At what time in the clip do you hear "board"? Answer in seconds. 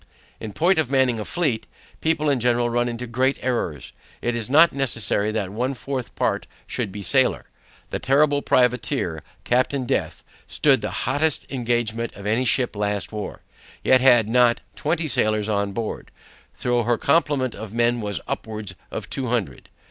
15.71-16.09